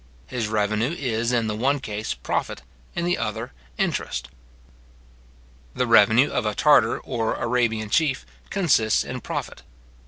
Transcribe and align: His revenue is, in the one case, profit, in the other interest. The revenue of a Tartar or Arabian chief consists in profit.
His 0.25 0.47
revenue 0.47 0.95
is, 0.97 1.31
in 1.31 1.45
the 1.45 1.55
one 1.55 1.79
case, 1.79 2.15
profit, 2.15 2.63
in 2.95 3.05
the 3.05 3.19
other 3.19 3.53
interest. 3.77 4.29
The 5.75 5.85
revenue 5.85 6.31
of 6.31 6.43
a 6.43 6.55
Tartar 6.55 6.99
or 6.99 7.35
Arabian 7.35 7.91
chief 7.91 8.25
consists 8.49 9.03
in 9.03 9.21
profit. 9.21 9.61